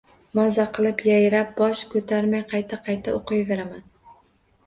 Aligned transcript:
Maza 0.37 0.63
qilib, 0.77 1.01
yayrab, 1.09 1.51
bosh 1.59 1.83
ko’tarmay, 1.91 2.43
qayta-qayta 2.55 3.13
o’qiyveraman. 3.19 3.85